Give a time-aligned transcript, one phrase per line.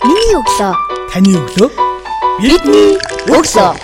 [0.00, 0.72] Миний өглөө.
[1.12, 1.68] Таны өглөө.
[2.40, 2.96] Бидний
[3.28, 3.76] өглөө.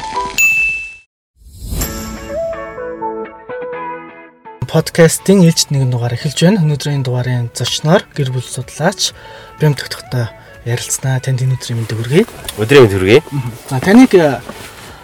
[4.65, 6.65] Подкастын ээлжид нэгэн дугаар эхэлж байна.
[6.65, 9.13] Өнөөдрийн дугаарын зочноор гэр бүл судлаач
[9.61, 10.33] Бямтгтхтой
[10.65, 12.25] ярилцсанаа танд өнөөдрийн мэндийг хүргэе.
[12.65, 13.21] Өдрийн мэнд хүргэе.
[13.69, 14.17] За таныг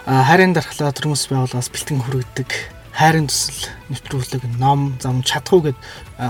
[0.08, 2.50] хайрын дархлаа төрмөс байгууллагаас бэлтгэн хүргэдэг
[2.96, 5.78] хайрын төсөл нэвтрүүлэг ном зам чадахгүй гэд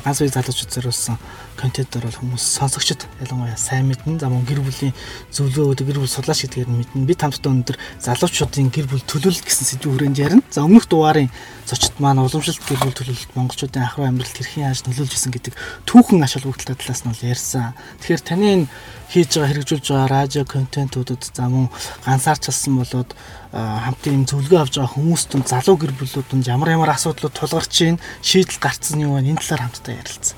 [0.02, 1.18] ганц үе залуучууд зориулсан
[1.56, 4.18] контентоор бол хүмүүс сонсогчд ялангуяа сайн мэднэ.
[4.20, 4.94] Зам гэр бүлийн
[5.32, 7.08] зөвлөгөө өгдөг гэр бүл судлаач гэдгээр нь мэднэ.
[7.08, 10.42] Бид хамтдаа өнөөдөр залуучуудын гэр бүл төлөвлөлт гэсэн сэдвийн хүрээнд ярина.
[10.50, 11.30] За өмнөх дугаарын
[11.66, 15.54] зочид маань уламжлалт гэр бүл төлөвлөлт монголчуудын ах トゥ амьдралд хэрхэн яаж нөлөөлж исэн гэдэг
[15.86, 17.72] түүхэн ач холбогдолтой талаас нь бол ярьсан.
[18.02, 18.66] Тэгэхээр таны энэ
[19.12, 21.68] хийж байгаа хэрэгжүүлж байгаа радио контентуудад за мөн
[22.04, 23.10] ганцаарчилсан болоод
[23.52, 28.00] хамтын юм зөвлөгөө авч байгаа хүмүүст нь залуу гэр бүлүүдэнд ямар ямар асуудлууд тулгарч ийн
[28.24, 29.28] шийдэл гарцсан юу вэ?
[29.28, 30.36] Энэ талаар хамтдаа ярилцсан.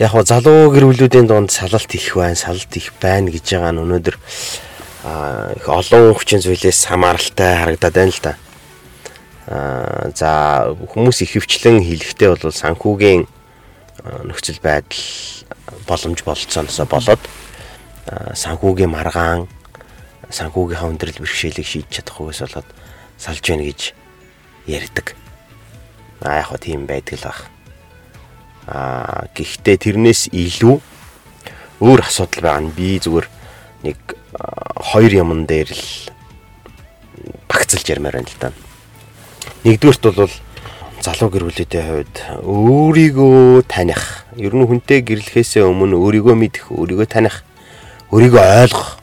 [0.00, 3.82] Яг гоо залуу гэр бүлүүдийн дунд салалт их байна, салалт их байна гэж байгаа нь
[3.84, 4.16] өнөөдөр
[5.60, 8.32] их олон хүчин зүйлээс хамааралтай харагдаад байна л да.
[9.52, 10.30] Аа за
[10.80, 13.28] хүмүүс их хөвчлэн хэлэхдээ бол санхүүгийн
[14.32, 15.04] нөхцөл байдал
[15.84, 17.22] боломж болцсоноосоо болоод
[18.32, 19.44] санхүүгийн маргаан
[20.32, 22.68] санхүүгийнхаа өндөрлөл бэрхшээлийг шийдэж чадахгүйгээс болоод
[23.20, 23.92] салж байна гэж
[24.72, 25.12] ярьдаг.
[26.24, 27.38] Аа яг хөө тийм байдаг л баг.
[28.66, 30.76] Аа гэхдээ тэрнээс илүү
[31.82, 33.26] өөр асуудал байгаа нь би зүгээр
[33.82, 33.98] нэг
[34.78, 35.86] хоёр юмн дээр л
[37.50, 38.52] багцлж ярмаар байна л да.
[39.66, 40.30] Нэгдүгürt бол
[41.02, 47.42] залуу гэр бүлүүдийн хувьд өөрийгөө таних, ер нь хүнтэй гэрлэхээсээ өмнө өөрийгөө мэдэх, өөрийгөө таних,
[48.14, 49.02] өөрийгөө ойлгох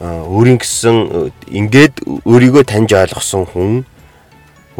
[0.00, 0.96] өөрийн гэсэн
[1.52, 3.72] ингээд өөрийгөө таньж ойлгосон хүн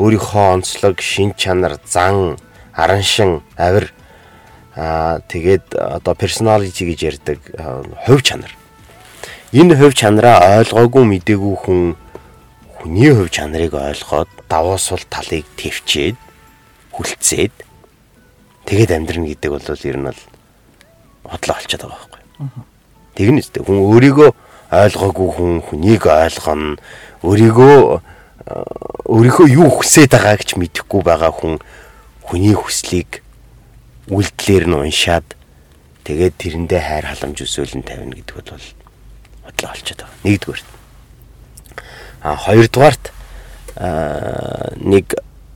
[0.00, 2.40] өөрийнхөө онцлог, шин чанар, зан,
[2.76, 3.92] араншин, авир
[4.76, 7.38] аа тэгээд одоо personality гэж ярьдаг
[8.06, 8.50] хувь чанар.
[9.54, 11.94] Энэ хувь чанараа ойлгоогүй мдээгүй хүн
[12.82, 16.18] хүний хувь чанарыг ойлгоод давуу сул талыг төвчээд
[16.90, 17.54] хүлцээд
[18.66, 20.20] тэгээд амьдрна гэдэг бол ер нь бол
[21.22, 22.22] бодлоо олчиход байгаа байхгүй.
[23.14, 24.30] Тэгнэ үстэй хүн өөрийгөө
[24.74, 26.76] ойлгоогүй хүн хүнийг ойлгоно
[27.22, 27.76] өөрийгөө
[29.06, 31.62] өөрийнхөө юу хүсэж байгаа гэж мэдэхгүй байгаа хүн
[32.24, 33.20] хүний хүслийг
[34.08, 35.26] үйлдэлээр нь уншаад
[36.04, 38.64] тэгээд тэрэндээ хайр халамж өсөөлн тавина гэдэг бол
[39.44, 40.24] бодлоо олчиход байгаа.
[40.24, 40.62] Нэгдүгээр.
[42.24, 43.04] А хоёрдугаарт
[44.80, 45.06] нэг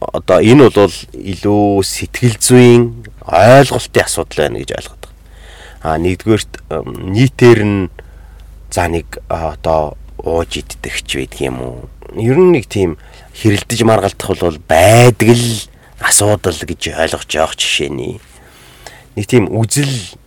[0.01, 2.83] одоо энэ бол илүү сэтгэл зүйн
[3.25, 5.17] ойлголтын асуудал байна гэж ойлгоод байгаа.
[5.83, 6.53] А нэгдүгээрт
[6.85, 7.91] нийтээр нь
[8.71, 11.77] за нэг одоо ууж иддэгч байдаг юм уу?
[12.17, 12.97] Ер нь нэг тийм
[13.37, 15.69] хэрэлдэж маргалдах бол байдаг л
[16.01, 18.21] асуудал гэж ойлгож явах жишээний.
[19.17, 20.19] Нэг тийм үзэл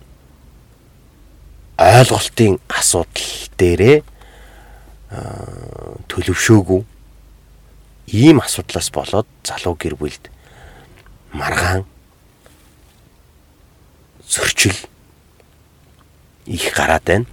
[1.80, 4.02] ойлголтын асуудал дээрээ
[6.08, 6.80] төлөвшөөгүй
[8.12, 10.28] ийм асуудлаас болоод залуу гэр бүлд
[11.32, 11.84] маргаан
[14.28, 14.76] зөрчил
[16.46, 17.26] их гараад байна.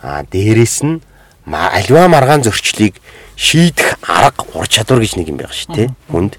[0.00, 1.00] А дээрэс нь
[1.48, 3.00] альва маргаан зөрчлийг
[3.36, 5.88] шийдэх арга ур чадвар гэж нэг юм байгаа шүү дээ.
[6.10, 6.38] Хүнд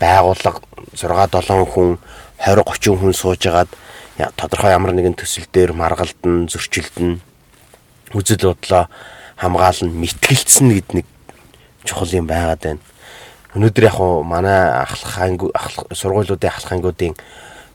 [0.00, 0.60] байгууллага
[0.94, 1.98] 6 7 хүн
[2.42, 3.68] 20 30 хүн суужгаад
[4.36, 7.20] тодорхой ямар нэгэн төсөл дээр маргалдан зөрчилдөн
[8.16, 8.88] үзэл бодлоо
[9.36, 11.06] хамгаална мэтгэлцсэн гэд нэг
[11.84, 12.80] чухал юм байгаад байна.
[13.56, 15.48] Өнөөдөр яг хуу манай ахлах анги
[15.92, 17.16] сургуулиудын ахлах ангиудын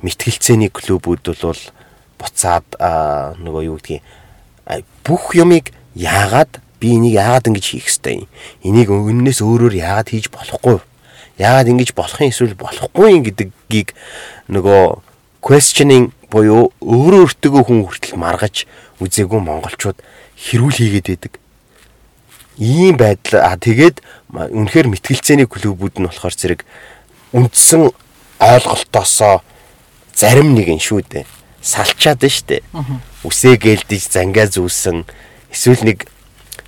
[0.01, 1.61] мэтгэлцээний клубүүд бол
[2.17, 2.65] буцаад
[3.37, 4.01] нөгөө юу гэдгийг
[5.05, 8.27] бүх юмыг яагаад би энийг яагаад ингэж хийх ёстой юм?
[8.65, 10.81] Энийг önнөөс өөрөөр яагаад хийж болохгүй?
[11.41, 13.97] Яагаад ингэж болох юм эсвэл болохгүй юм гэдгийг
[14.53, 15.01] нөгөө
[15.41, 18.69] questioning буюу өөрөө өөртөө хүн хүртэл маргаж
[19.01, 19.97] үзээгүй монголчууд
[20.37, 21.33] хэрүүл хийгээд байдаг.
[22.61, 26.61] Ийм байдал а тэгээд үнэхээр мэтгэлцээний клубүүд нь болохоор зэрэг
[27.33, 27.89] үндсэн
[28.37, 29.41] ойлголтоосоо
[30.13, 31.25] зарим нэг нь шүү дээ
[31.61, 32.61] салчаад нь штэ.
[33.25, 35.05] Үсээ гэлдэж зангаа зүүсэн
[35.53, 36.09] эсвэл нэг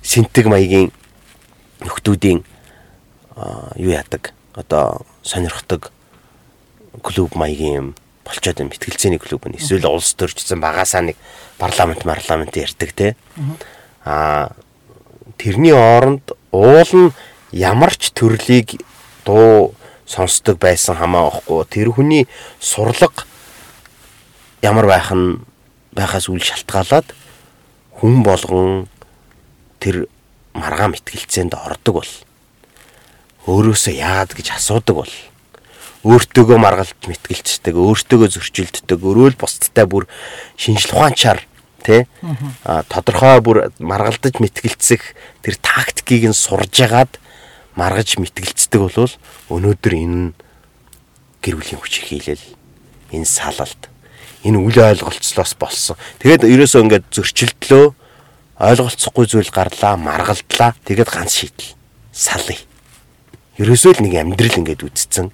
[0.02, 0.94] синтэг маягийн
[1.82, 2.42] нөхдүүдийн
[3.78, 5.90] юу яадаг одоо сонирхдаг
[7.02, 7.88] клуб маягийн юм
[8.24, 9.58] болчоод юм мэтгэлцээний клуб нь.
[9.58, 11.16] Эсвэл улс төрчсөн багасаа нэг
[11.58, 13.16] парламент парламент ярьдаг те.
[14.04, 14.54] А
[15.36, 17.12] тэрний оронд уул нь
[17.52, 18.80] ямар ч төрлийг
[19.24, 19.74] дуу
[20.06, 22.28] сонсдог байсан хамаа байхгүй тэр хүний
[22.60, 23.26] сурлага
[24.62, 25.42] ямар байх нь
[25.92, 27.08] байхаас үл шалтгаалаад
[28.00, 28.88] хүн болгон
[29.80, 30.06] тэр
[30.52, 32.10] маргаан мэтгэлцээнд ордог бол
[33.48, 35.12] өөрөөсөө яад гэж асуудаг бол
[36.04, 40.04] өөртөөгөө маргалт мэтгэлцдэг, өөртөөгөө зөрчилддөг, өрөөл бусдтай бүр
[40.60, 41.40] шинжил ухаанчаар
[41.84, 42.04] тий
[42.64, 47.20] а тодорхой бүр маргалдаж мэтгэлцэх тэр тактикийг нь сурж ягаад
[47.76, 49.12] маргаж мэтгэлцдэг бол
[49.52, 50.32] өнөөдөр энэ
[51.44, 52.44] гэр бүлийн хүч хийлэл
[53.12, 53.92] энэ салалт
[54.44, 55.96] энэ үл ойлголцлоос болсон.
[56.20, 57.84] Тэгээд ерөөсөө ингээд зөрчилдлөө
[58.60, 60.76] ойлголцохгүй зүйл гарлаа, маргалдлаа.
[60.84, 61.74] Тэгээд ганц шийдэл.
[62.12, 62.60] Салъя.
[63.54, 65.30] Ерөөсөө л нэг амьдрал ингээд үтцсэн.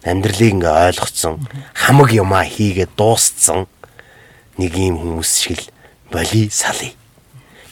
[0.00, 1.44] Амьдралыг ингээд ойлгоцсон.
[1.76, 3.68] Хамаг юмаа хийгээд дуусцсан.
[4.56, 5.68] Нэг ийм хүмүүс шиг л
[6.08, 6.96] боли салъя.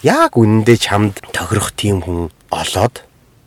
[0.04, 3.00] Яг үнэндээ чамд тохирох тийм хүн олоод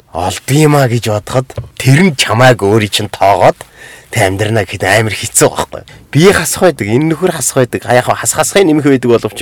[0.09, 1.47] олдгиймаа гэж бодоход
[1.77, 3.61] тэр нь чамааг өөрийн чинь тоогоод
[4.09, 5.85] тэг амьдрна гэхэд амар хэцүү байхгүй.
[6.09, 7.85] Бие хасах байдаг, энэ нөхөр хасах байдаг.
[7.85, 9.39] Яг хас хасахын нэмэх байдаг боловч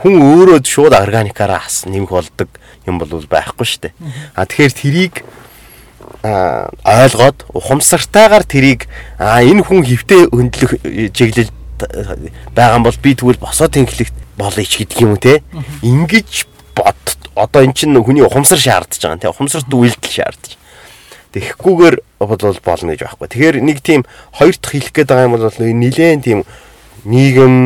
[0.00, 2.48] хүн өөрөө шууд органикаараа хас нэмэх болдог
[2.88, 3.94] юм бол байхгүй шүү дээ.
[4.32, 5.45] А тэгэхээр тэрийг а
[6.22, 10.72] ойлгоод ухамсартайгаар тэрийг а энэ хүн хөвтө хөндлөх
[11.12, 11.50] чиглэл
[12.56, 15.42] байгаа бол би тэгвэл босоо тэнхлэгт болъё ч гэдэг юм те.
[15.82, 16.96] Ингиж бод
[17.34, 19.20] одоо эн чинь хүний ухамсар шаардж байгаа.
[19.20, 20.56] Тэ ухамсарт үйлдэл шаардж.
[21.36, 23.28] Тэгэхгүйгээр бол болно гэж байхгүй.
[23.28, 26.40] Тэгэхээр нэг тийм хоёр дахь хэлэх гээд байгаа юм бол нилээн тийм
[27.04, 27.56] нийгэм,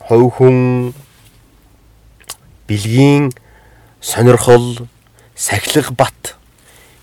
[0.00, 0.56] хувь хүн
[2.64, 3.36] бэлгийн
[4.00, 4.88] сонирхол,
[5.36, 6.37] сахилга бат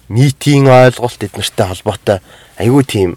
[0.10, 2.20] нийтийн ойлголт эднэртэй холбоотой
[2.62, 3.10] айгүй тийм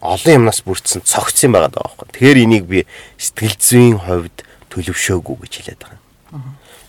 [0.00, 2.06] олон юмнаас бүрдсэн цогц юм байгаа даа байхгүй.
[2.14, 2.86] Тэгэхээр энийг би
[3.18, 4.36] сэтгэл зүйн хувьд
[4.70, 5.98] төлөвшөөгүй гэж хэлээд байгаа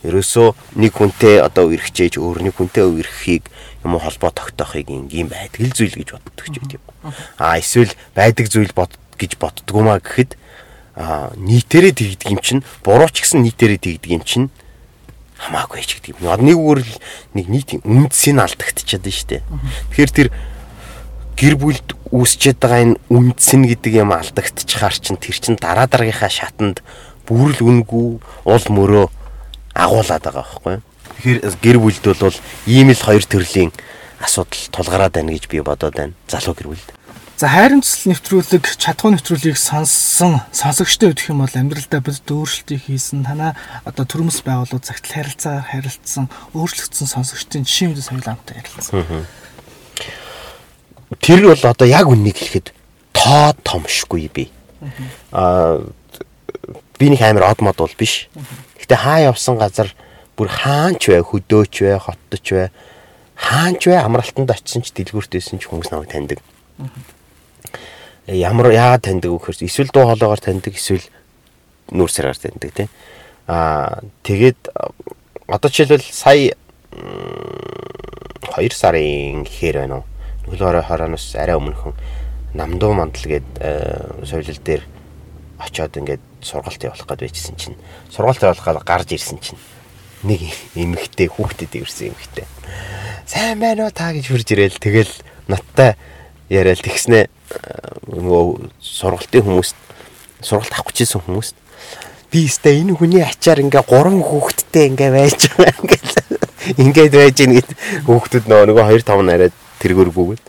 [0.03, 3.51] ерөөсөө нэг хүнтэй одоо үргэлжээж өөр нэг хүнтэй үргэлхийг
[3.83, 6.83] юм уу холбоо тогтоохыг ингийн байдаг л зүйл гэж боддог ч гэдэг юм.
[7.35, 10.39] А эсвэл байдаг зүйл бод гэж боддгоомаа гэхэд
[10.95, 14.47] а нийтээрээ тэгдэг юм чинь буруу ч гэсэн нийтээрээ тэгдэг юм чинь
[15.39, 16.35] хамаагүй ч гэдэг юм.
[16.43, 16.79] Нэг өөр
[17.33, 19.41] нэг нийтийн үндсийг алдагдчихад байна шүү дээ.
[19.95, 20.29] Тэгэхээр тэр
[21.39, 26.83] гэр бүлд үүсчээд байгаа энэ үндсэн гэдэг юм алдагдчихаар чинь тэр чин дараа дараагийнхаа шатанд
[27.23, 29.05] бүрл үнгүй уул мөрөө
[29.79, 30.83] агуулад байгаа байхгүй юу.
[31.23, 32.37] Тэгэхээр гэр бүлд бол
[32.67, 33.71] ийм л хоёр төрлийн
[34.19, 36.13] асуудал тулгараад байна гэж би бодоод байна.
[36.27, 36.89] Залуу гэр бүлд.
[37.39, 43.23] За хайрын цэцэл нэвтрүүлэг чадхуй нэвтрүүлгийг сонссон сонсогчтой өгөх юм бол амьдралдаа бид өөрчлөлтийг хийсэн
[43.23, 43.55] танаа
[43.87, 49.23] одоо төрөмс байгууллагууд цагтл харилцаагаар харилцсан өөрчлөгдсөн сонсогчдын жишээ мэдээ соёлоонтой ярилцсан.
[51.23, 52.75] Тэр бол одоо яг үннийг хэлэхэд
[53.15, 54.51] тоо томшгүй би.
[55.31, 55.87] Аа
[56.99, 58.27] би нэг амар од мод бол биш.
[58.83, 59.95] Гэтэ хаа явсан газар
[60.35, 62.67] бүр хаанч вэ, хөдөөч вэ, хотточ вэ,
[63.39, 66.43] хаанч вэ амралтанд очисон ч дэлгүүртээсэн ч хүмүүс намайг таньдаг.
[68.29, 71.01] Ямар яагаад таньдаг вэ гэхээр эсвэл дуу хоолойгоор таньдаг, эсвэл
[71.89, 72.87] нүүр саргаар таньдаг тий.
[73.49, 74.69] Аа тэгээд
[75.49, 76.53] одоо жишээлбэл сая
[76.93, 80.05] 2 сарын гэхээр байна уу.
[80.45, 81.93] Нөлөөрөө хорооноос арай өмнөхөн
[82.53, 83.49] намдуу мандал гээд
[84.25, 84.83] соёлол дээр
[85.59, 87.77] очиод ингээд сургалт явуулах гээд байжсэн чинь
[88.09, 89.59] сургалт явуулахаар гарч ирсэн чинь
[90.23, 90.41] нэг
[90.75, 92.47] эмэгтэй хүүхдэд ирсэн эмэгтэй
[93.27, 95.13] сайн байна уу та гэж хурж ирээл тэгэл
[95.51, 95.99] надтай
[96.49, 97.27] яриад тэгснэ
[98.09, 99.77] нөгөө сургалтын хүмүүст
[100.41, 101.55] сургалт авах гэжсэн хүмүүст
[102.29, 106.13] би өстэй энэ хүний ачаар ингээ гурван хүүхэдтэй ингээ байж байгаа ингээл
[106.83, 107.69] ингээд байж гин гэд
[108.05, 110.43] хүүхдүүд нөгөө нөгөө 2 5 нараад тэргүүр бүгд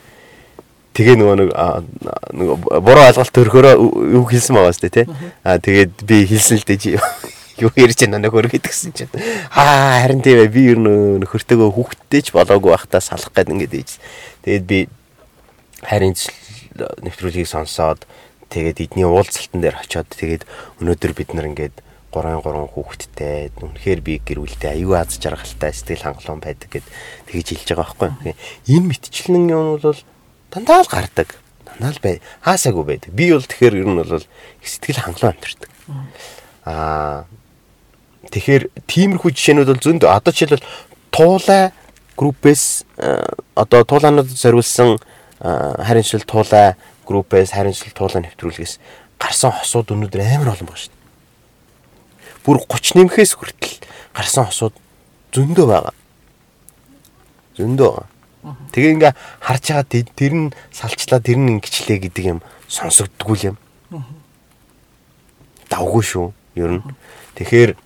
[0.90, 3.74] Тэгээ нөгөө нэг нөгөө буруу ойлголт төрхөөрөө
[4.20, 5.06] юу хэлсэн байгаа сте тий.
[5.46, 6.98] Аа тэгээд би хэлсэн л дээ
[7.62, 9.12] юу ярьж байна нөхөр гэдгсэн чинь
[9.54, 13.74] аа харин тийм ээ би ер нь нөхөртөөгөө хүүхдтэй ч болоогүй байхдаа салах гээд ингээд
[13.78, 14.02] ийж.
[14.42, 14.78] Тэгээд би
[15.84, 16.14] харин
[16.76, 18.04] нэвтрүүлгийг сонсоод
[18.50, 20.44] тэгээд эдний уулзалтан дээр очиод тэгээд
[20.82, 21.76] өнөөдөр бид нар ингээд
[22.10, 26.86] 3 3 хүүхэдтэй үнэхээр би гэр бүлтэй аюу аз жаргалтай сэтгэл хангалуун байдаг гэд
[27.30, 28.34] тэгж хэлж байгаа байхгүй.
[28.66, 30.00] Энэ мэтчлэн юм бол
[30.50, 31.38] дандаа л гардаг.
[31.62, 32.18] Дандаа л бай.
[32.42, 33.14] Хаасаагүй байдаг.
[33.14, 34.26] Би бол тэгэхээр ер нь бол
[34.58, 35.70] сэтгэл хангалуун амьдэрдэг.
[36.66, 37.30] Аа
[38.34, 40.66] тэгэхээр тиймэрхүү жишээнүүд бол зөнд одоо жишээлбэл
[41.14, 41.70] туулай
[42.18, 42.84] группээс
[43.54, 44.98] одоо туулаануудад зориулсан
[45.40, 46.76] хариншил туулай
[47.08, 48.76] группээс хариншил туулай нэвтрүүлгээс
[49.20, 51.00] гарсан хосууд өнөөдөр амар олон байна шүү дээ.
[52.44, 53.76] Бүр 30 нэмхээс хүртэл
[54.12, 54.74] гарсан хосууд
[55.32, 55.94] зөндөө байгаа.
[57.56, 58.08] Зөндөө байгаа.
[58.72, 59.84] Тэгээ ингээ харж байгаа
[60.16, 63.56] тэр нь салчлаа тэр нь ингэчлээ гэдэг юм сонсогддгүй юм.
[65.68, 66.32] Давгүй шүү.
[66.56, 66.84] Ер нь.
[67.36, 67.76] Тэгэхээр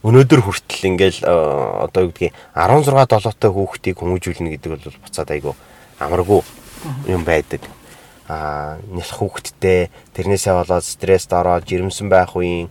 [0.00, 5.52] өнөөдөр хүртэл ингээл одоо юу гэдгийг 16 долоотой хүүхдийг хүмүүжүүлнэ гэдэг бол буцаад айгу
[5.98, 6.42] амаргүй
[7.08, 7.62] юм байдаг.
[8.26, 12.68] Аа нялх хүүхдтэй тэрнээсээ болоод стресст ороод жирэмсэн байх үеийн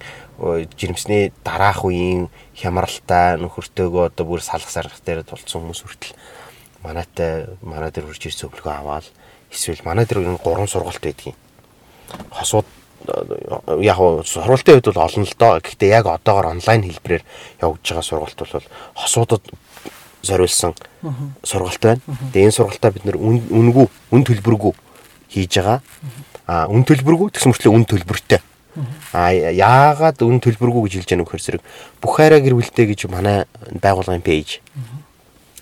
[0.75, 2.27] жирэмсний дараах үеийн
[2.59, 6.13] хямралтай нөхөртөөгөө одоо бүр салах саргах дээр тулцсан хүмүүс хүртэл
[6.83, 9.07] манайтай манай дээр үрж ирсэн өглөө аваад
[9.47, 11.39] эсвэл манай дээр энэ гурван сургалт байдгийн.
[12.35, 12.67] Хосууд
[13.79, 15.59] яг сургалтын хувьд бол олон л доо.
[15.63, 17.23] Гэхдээ яг одоогор онлайн хэлбэрээр
[17.63, 18.67] явагдаж байгаа сургалт бол
[18.99, 19.43] хосуудад
[20.25, 20.73] зориулсан
[21.45, 22.01] сургалт байна.
[22.33, 24.73] Тэгээ энэ сургалтаа бид нэр үнгүй, үн төлбөргүй
[25.29, 25.79] хийж байгаа.
[26.49, 28.41] А үн төлбөргүй тэгсэн мөртлөө үн төлбөртэй.
[29.15, 31.63] А яагаад үн төлбөргүй гэж хэлж вэ гэхээр зэрэг
[32.03, 34.59] бүх хайраа гэр бүлтэй гэж манай байгууллагын пэйж.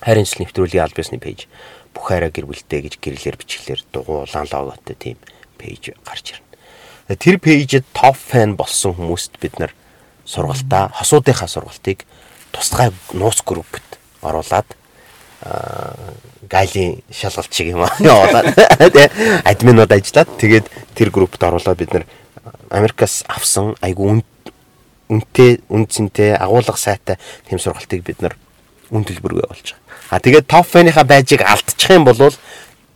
[0.01, 1.45] Хайрын цэцэл нэвтрүүлгийн аль биесны пэйж.
[1.93, 5.17] Бүх хайраа гэр бүлтэй гэж гэрлэр бичглэр дугуй улаан логотой тийм
[5.61, 7.15] пэйж гарч ирнэ.
[7.21, 9.77] Тэр пэйжэд топ фэн болсон хүмүүст бид нар
[10.25, 12.07] сургалтаа хосуудынхаа сургалтыг
[12.49, 13.85] тусгай нууц группт
[14.23, 14.67] оруулаад
[16.49, 18.55] гайлийн шалгалт шиг юм аа явуулаад
[18.95, 19.07] тий
[19.43, 20.65] админууд ажиллаад тэгээд
[20.95, 22.05] тэр группт оруулаад бид нар
[22.71, 24.23] Америкаас авсан айгу
[25.09, 28.35] үнэтэй үнцэнтэй агуулга сайтай тэм сургалтыг бид нар
[28.89, 29.83] үн төлбөргүй болж байгаа.
[30.09, 32.17] А тэгээд топ фэныхаа байжийг алдчих юм бол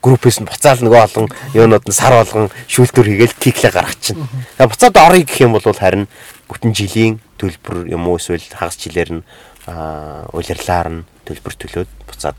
[0.01, 4.29] группээс нь буцаал нөгөө олон юунууд нь сар болгон шүүлтүр хийгээл тиклээ гаргачихна.
[4.57, 6.05] Тэгээ буцаад орё гэх юм бол харин
[6.47, 9.25] бүтэн жилийн төлбөр юм уу эсвэл хагас жилээр нь
[9.67, 12.37] улирлаар нь төлбөр төлөөд буцаад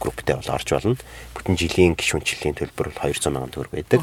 [0.00, 0.96] групптэй бол орж болно.
[1.36, 4.00] Бүтэн жилийн гişүнчлийн төлбөр бол 200 сая төгрөг байдаг.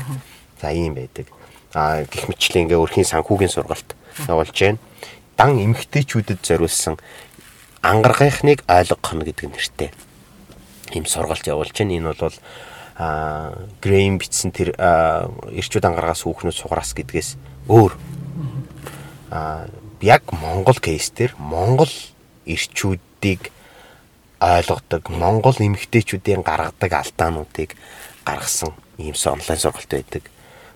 [0.62, 1.26] За ийм байдаг.
[1.74, 3.98] А гих мэтчлэн ингээ өрхийн санхүүгийн сургалт
[4.30, 4.78] явуулж байна.
[5.38, 7.02] Дан эмгтээчүүдэд зориулсан
[7.82, 9.90] ангаргийнхныг ойлгох нь гэдэг нэртэй
[10.94, 11.98] ийм сургалт явуулж байна.
[11.98, 12.38] Энэ бол
[12.98, 17.38] а грэйм битсэн тэр эрчүүд ангаргаас хүүхнүүд сугараас гэдгээс
[17.70, 17.94] өөр
[19.30, 19.70] а
[20.02, 21.90] яг Монгол кейс дээр Монгол
[22.48, 23.52] эрчүүдийг
[24.40, 27.76] ойлгодог Монгол эмэгтэйчүүдийн гаргадаг алдаануудыг
[28.24, 30.24] гаргасан ийм онлайн сургалт байдаг.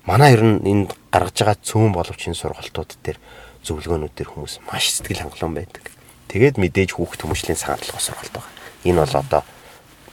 [0.05, 3.17] Манай ер нь энд гаргаж байгаа цөөн боловч энэ сургалтууд дээр
[3.63, 5.85] зөвлөгөөнүүд дээр хүмүүс маш сэтгэл хангалуун байдаг.
[6.29, 8.53] Тэгээд мэдээж хүүхд хүмүүжлийн санаатлах сургалт байгаа.
[8.81, 9.41] Энэ бол одоо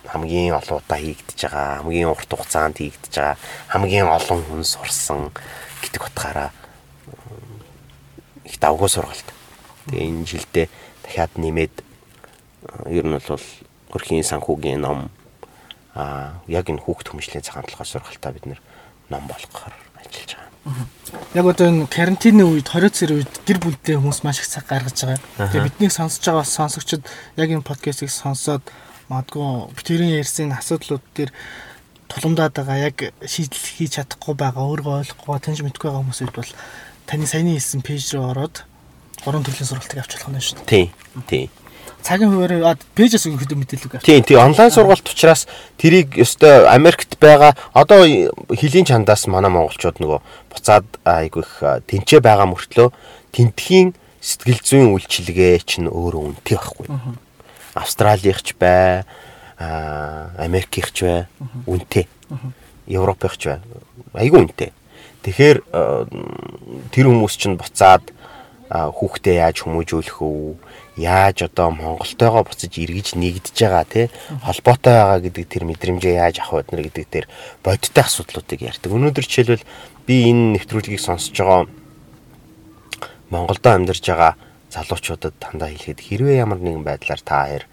[0.08, 3.36] хамгийн олон удаа хийгдэж байгаа, хамгийн урт хугацаанд хийгдэж байгаа,
[3.72, 5.32] хамгийн олон хүн сурсан
[5.80, 6.50] гэдэг утгаараа
[8.44, 9.28] их давгүй сургалт.
[9.88, 10.66] Тэгээ энэ жилдээ
[11.08, 11.74] дахиад нэмээд
[12.92, 13.46] ер нь бол
[13.96, 15.08] хөрхийн санхүүгийн ном
[15.96, 18.44] а яг энэ хүүхд хүмүүжлийн цагаан талхаа сургалтаа бид
[19.08, 20.86] ном болгохоор ажиллаж байгаа.
[21.32, 24.94] Яг одоо энэ карантины үед 20 цэр үед гэр бүлдээ хүмүүс маш их цаг гаргаж
[25.00, 25.48] байгаа.
[25.48, 27.02] Тэгээ биднийг сонсож байгаа сонсогчид
[27.40, 28.62] яг энэ подкастыг сонсоод
[29.08, 31.32] Магадгүй битэрийн ярьсан асуудлууд дээр
[32.12, 36.50] тулгамдаад байгаа яг шийдэл хийж чадахгүй байгаа өөрөө ойлгохгүй таньж мэдгүй байгаа хүмүүсүүд бол
[37.08, 38.67] таны саяны хэлсэн пэйж рүү ороод
[39.24, 40.68] гурван төрлийн сургалтыг авч болох нь шүү дээ.
[40.68, 40.86] Тий.
[41.26, 41.44] Тий.
[42.02, 44.06] Цагийн хуваараа пэйжээс өгөх мэдээлэл авч.
[44.06, 44.38] Тий, тий.
[44.38, 48.06] Онлайн сургалт учраас тэрийг өстой Америкт байгаа одоо
[48.54, 50.20] хөлийн чандаас манай монголчууд нөгөө
[50.54, 51.52] буцаад айгүй их
[51.90, 52.94] тэнцээ байгаа мөртлөө
[53.34, 56.86] тентхийн сэтгэл зүйн үйлчилгээ чинь өөрөө үнэтэй байхгүй.
[57.74, 59.02] Австралиихч бай,
[59.58, 61.26] Америкийхч бай,
[61.66, 62.06] үнэтэй.
[62.86, 63.58] Европынхч бай.
[64.14, 64.70] Айгүй үнэтэй.
[65.22, 65.58] Тэгэхээр
[66.94, 68.14] тэр хүмүүс чинь буцаад
[68.68, 70.56] хүүхдээ яаж хүмүүжүүлэх үү?
[71.00, 74.06] Яаж одоо Монголтойгоо буцаж эргэж нэгдэж байгаа тий
[74.44, 77.24] холбоотой байгаа гэдэг тэр мэдрэмжээ яаж авах вэ гэдэг тэр
[77.64, 78.92] бодиттой асуудлуудыг ярьдаг.
[78.92, 79.64] Өнөөдөр жишээлбэл
[80.04, 81.64] би энэ нэвтрүүлгийг сонсож байгаа
[83.30, 84.36] Монголдо амьдарч байгаа
[84.68, 87.64] залуучуудад дандаа хэлэхэд хэрвээ ямар нэгэн байдлаар та хоёр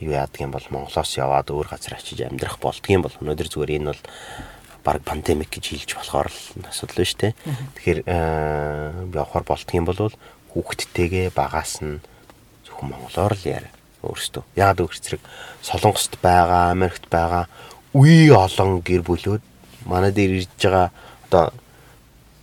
[0.00, 3.90] юу яадаг юм бол Монголоос яваад өөр газар очиж амьдрах болдгийм бол өнөөдөр зүгээр энэ
[3.92, 4.02] бол
[4.84, 7.32] баг пандемик гэж хэлж болохоор л асуудал шүү дээ.
[7.76, 8.00] Тэгэхээр
[9.12, 10.12] явахаар болдгийм бол
[10.58, 12.02] хүүхдтэйгээ багаас нь
[12.66, 13.66] зөвхөн монголоор л яар
[14.02, 14.42] өөрөөсөө.
[14.58, 15.22] Яагаад өгч зэрэг
[15.62, 17.46] Солонгост байгаа, Америкт байгаа
[17.94, 19.42] үе олон гэр бүлүүд
[19.86, 20.90] манай дээр ирж байгаа
[21.30, 21.54] одоо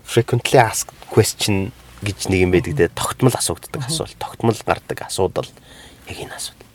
[0.08, 5.50] frequently asked question гэж нэг юм байдаг дээ тогтмол асуудаг асуулт тогтмол гардаг асуудал
[6.08, 6.70] яг энэ асуудал.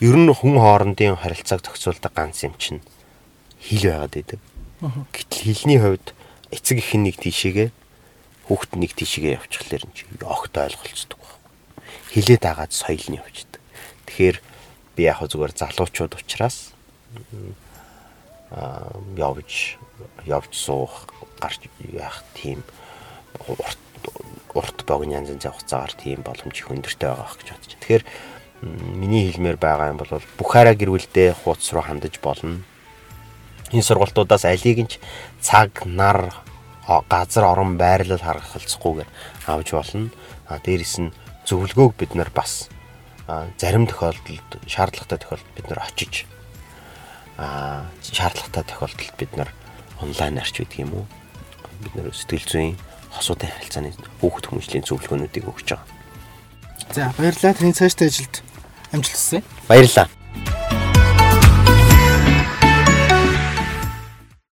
[0.00, 2.80] Ер нь хүн хоорондын харилцааг зохицуулдаг ганц юм чинь
[3.60, 4.40] хил байгаад байдаг.
[5.12, 6.12] Гэтэл хилний хувьд
[6.50, 7.68] эцэг ихэн нэг тийшээгээ
[8.50, 11.38] хүүхэд нэг тийшээгээ явчихлаар энэ чинь огт ойлголцдог байна.
[12.10, 13.62] Хилээ дагаад соёл нь явчихдаг.
[14.10, 14.36] Тэгэхээр
[14.98, 16.74] би яг зүгээр залуучууд учраас
[18.50, 19.78] аа явж
[20.26, 21.06] явж суух
[21.38, 22.66] гарч яах тийм
[24.50, 27.72] урт богино янз янзын хугацаагаар тийм боломж их өндөртэй байгаа гэж бодож.
[27.78, 28.04] Тэгэхээр
[28.98, 32.66] миний хэлмээр байгаа юм бол Бухара гэр бүлдээ хуудас руу хандаж болно.
[33.70, 34.90] Энэ сургалтуудаас алийг нь
[35.38, 36.34] цаг, нар,
[36.86, 39.10] газар, орон байрлал харгалцахгүйгээр
[39.46, 40.10] авч болно.
[40.48, 41.14] А дээрэс нь
[41.46, 42.68] зөвлөгөөг бид нар бас
[43.58, 46.26] зарим тохиолдолд шаардлагатай тохиолдолд бид нар очиж
[47.38, 49.50] а шаардлагатай тохиолдолд бид нар
[50.02, 51.06] онлайн арч гэдэг юм уу
[51.80, 52.74] бид нар сэтгэл зүйн
[53.14, 55.86] хосуудын харилцааны хүүхд хүмүүжлийн зөвлөгөөнүүдийг өгч байгаа.
[56.94, 57.54] За баярлалаа.
[57.54, 58.42] Таны цаашдаа ажилд
[58.92, 59.42] амжилт хүсье.
[59.68, 60.19] Баярлалаа.